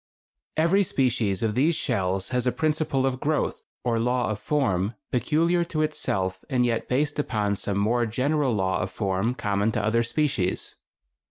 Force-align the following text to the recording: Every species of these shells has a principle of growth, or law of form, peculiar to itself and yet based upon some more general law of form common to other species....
Every 0.57 0.81
species 0.81 1.43
of 1.43 1.53
these 1.53 1.75
shells 1.75 2.29
has 2.29 2.47
a 2.47 2.51
principle 2.51 3.05
of 3.05 3.19
growth, 3.19 3.67
or 3.83 3.99
law 3.99 4.31
of 4.31 4.39
form, 4.39 4.95
peculiar 5.11 5.63
to 5.65 5.83
itself 5.83 6.43
and 6.49 6.65
yet 6.65 6.89
based 6.89 7.19
upon 7.19 7.55
some 7.55 7.77
more 7.77 8.07
general 8.07 8.51
law 8.51 8.79
of 8.81 8.89
form 8.89 9.35
common 9.35 9.71
to 9.73 9.85
other 9.85 10.01
species.... 10.01 10.75